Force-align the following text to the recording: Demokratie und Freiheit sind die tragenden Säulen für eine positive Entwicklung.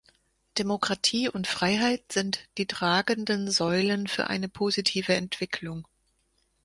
Demokratie 0.57 1.29
und 1.29 1.45
Freiheit 1.45 2.11
sind 2.11 2.49
die 2.57 2.65
tragenden 2.65 3.51
Säulen 3.51 4.07
für 4.07 4.31
eine 4.31 4.49
positive 4.49 5.13
Entwicklung. 5.13 5.87